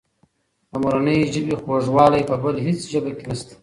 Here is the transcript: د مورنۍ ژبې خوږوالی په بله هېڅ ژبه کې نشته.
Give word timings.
د 0.71 0.73
مورنۍ 0.83 1.19
ژبې 1.33 1.55
خوږوالی 1.61 2.21
په 2.29 2.35
بله 2.41 2.59
هېڅ 2.67 2.79
ژبه 2.91 3.11
کې 3.17 3.25
نشته. 3.29 3.53